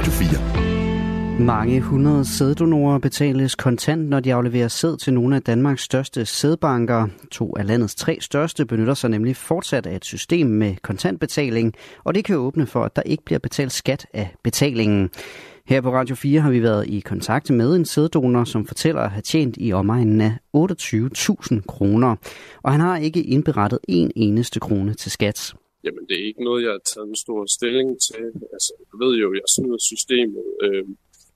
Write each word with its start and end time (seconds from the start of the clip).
Radio 0.00 0.12
4. 0.12 1.40
Mange 1.40 1.80
hundrede 1.80 2.24
sæddonorer 2.24 2.98
betales 2.98 3.54
kontant, 3.54 4.08
når 4.08 4.20
de 4.20 4.34
afleverer 4.34 4.68
sæd 4.68 4.96
til 4.96 5.14
nogle 5.14 5.36
af 5.36 5.42
Danmarks 5.42 5.82
største 5.82 6.26
sædbanker. 6.26 7.06
To 7.30 7.56
af 7.56 7.66
landets 7.66 7.94
tre 7.94 8.18
største 8.20 8.66
benytter 8.66 8.94
sig 8.94 9.10
nemlig 9.10 9.36
fortsat 9.36 9.86
af 9.86 9.96
et 9.96 10.04
system 10.04 10.46
med 10.46 10.76
kontantbetaling, 10.82 11.74
og 12.04 12.14
det 12.14 12.24
kan 12.24 12.36
åbne 12.36 12.66
for, 12.66 12.84
at 12.84 12.96
der 12.96 13.02
ikke 13.02 13.24
bliver 13.24 13.38
betalt 13.38 13.72
skat 13.72 14.06
af 14.14 14.34
betalingen. 14.44 15.10
Her 15.66 15.80
på 15.80 15.92
Radio 15.92 16.14
4 16.14 16.40
har 16.40 16.50
vi 16.50 16.62
været 16.62 16.86
i 16.86 17.00
kontakt 17.00 17.50
med 17.50 17.76
en 17.76 17.84
sæddonor, 17.84 18.44
som 18.44 18.66
fortæller 18.66 19.00
at 19.00 19.10
have 19.10 19.22
tjent 19.22 19.56
i 19.60 19.72
omegnen 19.72 20.20
af 20.20 20.32
28.000 20.56 21.60
kroner. 21.68 22.16
Og 22.62 22.72
han 22.72 22.80
har 22.80 22.96
ikke 22.96 23.22
indberettet 23.22 23.78
en 23.88 24.10
eneste 24.16 24.60
krone 24.60 24.94
til 24.94 25.10
skat. 25.10 25.54
Jamen, 25.84 26.04
det 26.08 26.14
er 26.20 26.24
ikke 26.30 26.44
noget, 26.44 26.62
jeg 26.62 26.72
har 26.76 26.84
taget 26.92 27.08
en 27.08 27.22
stor 27.24 27.40
stilling 27.56 27.90
til. 28.08 28.24
Altså, 28.54 28.72
jeg 28.90 28.96
ved 29.02 29.12
jo, 29.22 29.28
jeg 29.40 29.48
snyder 29.56 29.80
systemet. 29.90 30.44
Øh, 30.64 30.86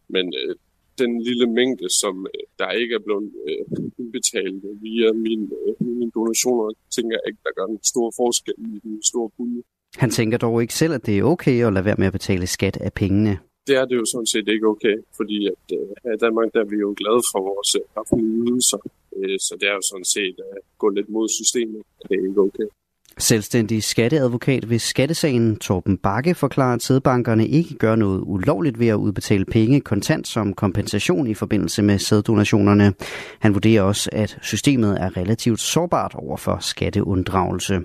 men 0.09 0.35
øh, 0.41 0.55
den 0.98 1.23
lille 1.29 1.47
mængde, 1.59 1.89
som 2.02 2.27
øh, 2.35 2.45
der 2.59 2.71
ikke 2.71 2.95
er 2.95 3.05
blevet 3.07 3.33
øh, 3.49 3.65
indbetalt 3.99 4.62
via 4.83 5.12
mine, 5.12 5.47
øh, 5.66 5.87
mine 5.99 6.11
donationer, 6.19 6.66
tænker 6.97 7.12
jeg 7.16 7.25
ikke, 7.29 7.41
der 7.47 7.52
gør 7.59 7.66
en 7.73 7.85
stor 7.93 8.12
forskel 8.21 8.55
i 8.59 8.79
den 8.85 9.02
store 9.02 9.30
pulje. 9.37 9.62
Han 9.97 10.11
tænker 10.11 10.38
dog 10.38 10.63
ikke 10.63 10.74
selv, 10.74 10.93
at 10.95 11.07
det 11.07 11.19
er 11.19 11.23
okay 11.23 11.66
at 11.66 11.73
lade 11.73 11.85
være 11.85 11.97
med 11.99 12.07
at 12.07 12.13
betale 12.13 12.47
skat 12.47 12.77
af 12.77 12.93
pengene. 12.93 13.38
Det 13.66 13.77
er 13.77 13.85
det 13.85 13.97
jo 13.97 14.05
sådan 14.13 14.27
set 14.27 14.49
ikke 14.49 14.66
okay, 14.66 14.97
fordi 15.16 15.38
at, 15.47 15.65
øh, 15.79 15.88
her 16.05 16.13
i 16.19 16.21
Danmark 16.24 16.49
der 16.55 16.61
er 16.61 16.71
vi 16.74 16.77
jo 16.77 16.95
glade 17.01 17.23
for 17.33 17.41
vores 17.51 17.71
øh, 17.79 17.83
offentlige 18.01 18.35
ydelser, 18.43 18.80
øh, 19.16 19.38
så 19.47 19.52
det 19.61 19.66
er 19.69 19.74
jo 19.80 19.85
sådan 19.93 20.09
set 20.16 20.37
at 20.52 20.59
gå 20.79 20.88
lidt 20.88 21.09
mod 21.09 21.29
systemet, 21.29 21.83
det 22.09 22.15
er 22.19 22.24
ikke 22.29 22.41
okay. 22.49 22.69
Selvstændig 23.18 23.82
skatteadvokat 23.82 24.70
ved 24.70 24.78
skattesagen 24.78 25.56
Torben 25.56 25.96
Bakke 25.96 26.34
forklarer, 26.34 26.74
at 26.74 26.82
sædbankerne 26.82 27.46
ikke 27.46 27.74
gør 27.74 27.96
noget 27.96 28.20
ulovligt 28.27 28.78
ved 28.78 28.88
at 28.88 28.95
udbetale 28.95 29.45
penge 29.45 29.80
kontant 29.80 30.29
som 30.29 30.52
kompensation 30.52 31.26
i 31.26 31.34
forbindelse 31.34 31.82
med 31.82 31.98
sæddonationerne. 31.98 32.93
Han 33.40 33.54
vurderer 33.54 33.82
også, 33.82 34.10
at 34.12 34.38
systemet 34.43 35.01
er 35.01 35.16
relativt 35.16 35.60
sårbart 35.60 36.15
over 36.15 36.37
for 36.37 36.59
skatteunddragelse. 36.60 37.80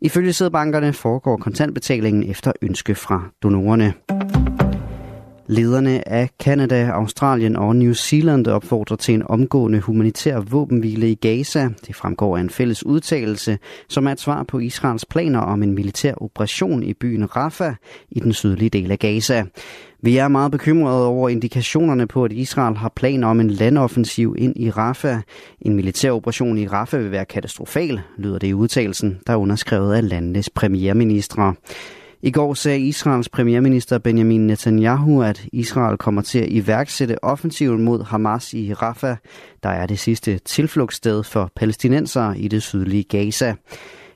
Ifølge 0.00 0.32
sædbankerne 0.32 0.92
foregår 0.92 1.36
kontantbetalingen 1.36 2.30
efter 2.30 2.52
ønske 2.62 2.94
fra 2.94 3.22
donorerne. 3.42 3.92
Lederne 5.52 6.08
af 6.08 6.30
Kanada, 6.40 6.88
Australien 6.88 7.56
og 7.56 7.76
New 7.76 7.92
Zealand 7.92 8.46
opfordrer 8.46 8.96
til 8.96 9.14
en 9.14 9.22
omgående 9.26 9.80
humanitær 9.80 10.40
våbenhvile 10.40 11.10
i 11.10 11.14
Gaza. 11.14 11.68
Det 11.86 11.96
fremgår 11.96 12.36
af 12.36 12.40
en 12.40 12.50
fælles 12.50 12.86
udtalelse, 12.86 13.58
som 13.88 14.06
er 14.06 14.12
et 14.12 14.20
svar 14.20 14.42
på 14.42 14.58
Israels 14.58 15.04
planer 15.04 15.38
om 15.38 15.62
en 15.62 15.74
militær 15.74 16.14
operation 16.16 16.82
i 16.82 16.94
byen 16.94 17.36
Rafah 17.36 17.74
i 18.10 18.20
den 18.20 18.32
sydlige 18.32 18.70
del 18.70 18.90
af 18.90 18.98
Gaza. 18.98 19.44
Vi 20.02 20.16
er 20.16 20.28
meget 20.28 20.52
bekymrede 20.52 21.06
over 21.06 21.28
indikationerne 21.28 22.06
på, 22.06 22.24
at 22.24 22.32
Israel 22.32 22.76
har 22.76 22.92
planer 22.96 23.28
om 23.28 23.40
en 23.40 23.50
landoffensiv 23.50 24.34
ind 24.38 24.56
i 24.56 24.70
Rafah. 24.70 25.18
En 25.60 25.76
militær 25.76 26.10
operation 26.10 26.58
i 26.58 26.66
Rafah 26.66 27.00
vil 27.00 27.10
være 27.10 27.24
katastrofal, 27.24 28.00
lyder 28.16 28.38
det 28.38 28.46
i 28.46 28.54
udtalelsen, 28.54 29.18
der 29.26 29.32
er 29.32 29.36
underskrevet 29.36 29.94
af 29.94 30.08
landenes 30.08 30.50
premierministre. 30.50 31.54
I 32.24 32.30
går 32.30 32.54
sagde 32.54 32.80
Israels 32.80 33.28
premierminister 33.28 33.98
Benjamin 33.98 34.46
Netanyahu, 34.46 35.22
at 35.22 35.46
Israel 35.52 35.98
kommer 35.98 36.22
til 36.22 36.38
at 36.38 36.48
iværksætte 36.50 37.24
offensiven 37.24 37.82
mod 37.82 38.04
Hamas 38.04 38.54
i 38.54 38.74
Rafah, 38.74 39.16
der 39.62 39.68
er 39.68 39.86
det 39.86 39.98
sidste 39.98 40.38
tilflugtssted 40.38 41.22
for 41.22 41.50
palæstinensere 41.56 42.38
i 42.38 42.48
det 42.48 42.62
sydlige 42.62 43.02
Gaza. 43.02 43.54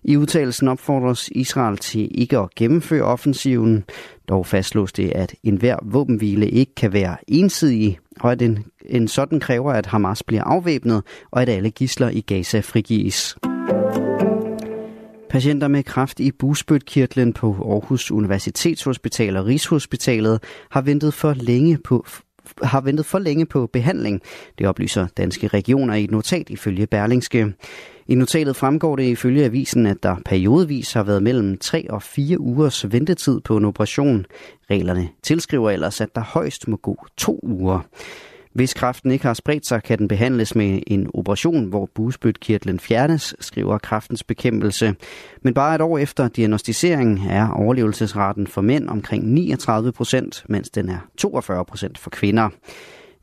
I 0.05 0.17
udtalelsen 0.17 0.69
opfordres 0.69 1.29
Israel 1.33 1.77
til 1.77 2.09
ikke 2.21 2.39
at 2.39 2.55
gennemføre 2.57 3.03
offensiven. 3.03 3.85
Dog 4.29 4.47
fastslås 4.47 4.93
det, 4.93 5.11
at 5.11 5.35
enhver 5.43 5.77
våbenhvile 5.83 6.49
ikke 6.49 6.75
kan 6.75 6.93
være 6.93 7.17
ensidig, 7.29 7.99
og 8.21 8.33
at 8.33 8.43
en, 8.43 8.65
en 8.85 9.09
sådan 9.09 9.41
kræver, 9.41 9.73
at 9.73 9.87
Hamas 9.87 10.23
bliver 10.23 10.45
afvæbnet, 10.45 11.03
og 11.31 11.43
at 11.43 11.49
alle 11.49 11.71
gisler 11.71 12.09
i 12.09 12.21
Gaza 12.21 12.61
frigives. 12.61 13.37
Patienter 15.37 15.69
med 15.69 15.83
kræft 15.83 16.21
i 16.21 16.33
busbødkirtlen 16.33 17.33
på 17.33 17.47
Aarhus 17.47 18.11
Universitetshospital 18.11 19.37
og 19.37 19.47
Rigshospitalet 19.47 20.43
har 20.71 20.81
ventet 20.81 21.15
for 21.15 21.35
længe 21.35 21.79
på 21.79 22.07
har 22.63 22.81
ventet 22.81 23.07
for 23.07 23.19
længe 23.19 23.47
på 23.47 23.67
behandling. 23.73 24.21
Det 24.59 24.67
oplyser 24.67 25.07
danske 25.17 25.49
regioner 25.49 25.95
i 25.95 26.05
et 26.05 26.11
notat 26.11 26.51
ifølge 26.51 26.87
Berlingske. 26.87 27.53
I 28.07 28.15
notatet 28.15 28.57
fremgår 28.57 28.97
det 28.97 29.03
ifølge 29.03 29.45
avisen, 29.45 29.87
at 29.87 30.03
der 30.03 30.17
periodevis 30.25 30.93
har 30.93 31.03
været 31.03 31.23
mellem 31.23 31.59
3 31.59 31.91
og 31.91 32.03
4 32.03 32.41
ugers 32.41 32.93
ventetid 32.93 33.41
på 33.41 33.57
en 33.57 33.65
operation. 33.65 34.27
Reglerne 34.71 35.09
tilskriver 35.23 35.71
ellers, 35.71 36.01
at 36.01 36.15
der 36.15 36.21
højst 36.21 36.69
må 36.69 36.77
gå 36.77 37.07
to 37.17 37.41
uger. 37.43 37.81
Hvis 38.57 38.75
kræften 38.75 39.11
ikke 39.11 39.27
har 39.27 39.35
spredt 39.35 39.67
sig, 39.67 39.83
kan 39.83 39.99
den 39.99 40.09
behandles 40.09 40.55
med 40.55 40.83
en 40.87 41.11
operation, 41.15 41.65
hvor 41.65 41.89
bugspytkirtlen 41.95 42.81
fjernes, 42.81 43.35
skriver 43.41 43.79
kræftens 43.79 44.25
bekæmpelse. 44.25 44.95
Men 45.43 45.55
bare 45.55 45.75
et 45.75 45.81
år 45.81 45.99
efter 45.99 46.29
diagnostiseringen 46.29 47.19
er 47.31 47.49
overlevelsesraten 47.49 48.47
for 48.47 48.61
mænd 48.61 48.89
omkring 48.89 49.33
39 49.33 49.93
procent, 49.93 50.45
mens 50.49 50.71
den 50.71 50.89
er 50.89 50.99
42 51.17 51.65
procent 51.65 51.99
for 51.99 52.11
kvinder. 52.11 52.49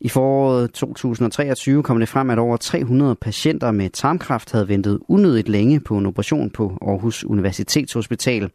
I 0.03 0.09
foråret 0.09 0.71
2023 0.71 1.83
kom 1.83 1.99
det 1.99 2.09
frem, 2.09 2.29
at 2.29 2.39
over 2.39 2.57
300 2.57 3.15
patienter 3.15 3.71
med 3.71 3.89
tarmkræft 3.89 4.51
havde 4.51 4.67
ventet 4.67 4.99
unødigt 5.07 5.49
længe 5.49 5.79
på 5.79 5.97
en 5.97 6.05
operation 6.05 6.49
på 6.49 6.77
Aarhus 6.81 7.23
Universitetshospital. 7.23 8.49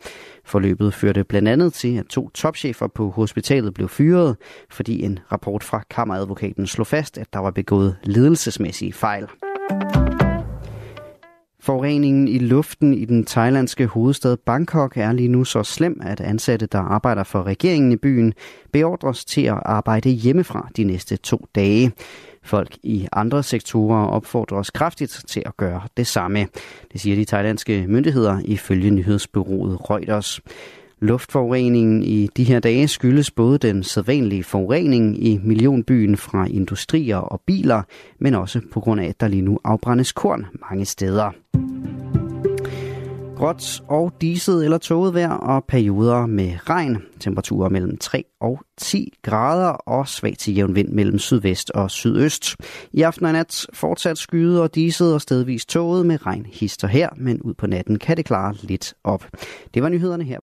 Forløbet 0.44 0.94
førte 0.94 1.24
blandt 1.24 1.48
andet 1.48 1.72
til, 1.72 1.98
at 1.98 2.06
to 2.06 2.30
topchefer 2.30 2.86
på 2.86 3.10
hospitalet 3.10 3.74
blev 3.74 3.88
fyret, 3.88 4.36
fordi 4.70 5.02
en 5.02 5.18
rapport 5.32 5.64
fra 5.64 5.82
kammeradvokaten 5.90 6.66
slog 6.66 6.86
fast, 6.86 7.18
at 7.18 7.26
der 7.32 7.38
var 7.38 7.50
begået 7.50 7.96
ledelsesmæssige 8.02 8.92
fejl. 8.92 9.26
Forureningen 11.68 12.28
i 12.28 12.38
luften 12.38 12.94
i 12.94 13.04
den 13.04 13.24
thailandske 13.24 13.86
hovedstad 13.86 14.36
Bangkok 14.36 14.96
er 14.96 15.12
lige 15.12 15.28
nu 15.28 15.44
så 15.44 15.62
slem, 15.62 16.00
at 16.02 16.20
ansatte, 16.20 16.66
der 16.66 16.78
arbejder 16.78 17.24
for 17.24 17.42
regeringen 17.42 17.92
i 17.92 17.96
byen, 17.96 18.34
beordres 18.72 19.24
til 19.24 19.42
at 19.42 19.58
arbejde 19.64 20.08
hjemmefra 20.10 20.68
de 20.76 20.84
næste 20.84 21.16
to 21.16 21.46
dage. 21.54 21.92
Folk 22.42 22.76
i 22.82 23.08
andre 23.12 23.42
sektorer 23.42 24.06
opfordres 24.06 24.70
kraftigt 24.70 25.22
til 25.28 25.42
at 25.46 25.56
gøre 25.56 25.82
det 25.96 26.06
samme. 26.06 26.46
Det 26.92 27.00
siger 27.00 27.16
de 27.16 27.24
thailandske 27.24 27.84
myndigheder 27.88 28.40
ifølge 28.44 28.90
nyhedsbyrået 28.90 29.90
Reuters. 29.90 30.40
Luftforureningen 31.00 32.02
i 32.02 32.28
de 32.36 32.44
her 32.44 32.60
dage 32.60 32.88
skyldes 32.88 33.30
både 33.30 33.58
den 33.58 33.82
sædvanlige 33.82 34.44
forurening 34.44 35.24
i 35.26 35.40
millionbyen 35.44 36.16
fra 36.16 36.46
industrier 36.46 37.16
og 37.16 37.40
biler, 37.46 37.82
men 38.18 38.34
også 38.34 38.60
på 38.72 38.80
grund 38.80 39.00
af, 39.00 39.08
at 39.08 39.20
der 39.20 39.28
lige 39.28 39.42
nu 39.42 39.58
afbrændes 39.64 40.12
korn 40.12 40.46
mange 40.70 40.84
steder. 40.84 41.30
Gråt 43.38 43.82
og 43.88 44.12
diset 44.20 44.64
eller 44.64 44.78
tåget 44.78 45.14
vejr 45.14 45.30
og 45.30 45.64
perioder 45.64 46.26
med 46.26 46.52
regn. 46.70 47.02
Temperaturer 47.20 47.68
mellem 47.68 47.96
3 47.96 48.24
og 48.40 48.60
10 48.76 49.12
grader 49.22 49.68
og 49.68 50.08
svag 50.08 50.36
til 50.38 50.54
jævn 50.54 50.74
vind 50.74 50.88
mellem 50.88 51.18
sydvest 51.18 51.70
og 51.70 51.90
sydøst. 51.90 52.56
I 52.92 53.02
aften 53.02 53.26
og 53.26 53.32
nat 53.32 53.66
fortsat 53.72 54.18
skyde 54.18 54.62
og 54.62 54.74
diset 54.74 55.14
og 55.14 55.20
stedvis 55.20 55.66
tåget 55.66 56.06
med 56.06 56.26
regn 56.26 56.46
hister 56.46 56.88
her, 56.88 57.08
men 57.16 57.42
ud 57.42 57.54
på 57.54 57.66
natten 57.66 57.98
kan 57.98 58.16
det 58.16 58.24
klare 58.24 58.54
lidt 58.62 58.94
op. 59.04 59.26
Det 59.74 59.82
var 59.82 59.88
nyhederne 59.88 60.24
her. 60.24 60.38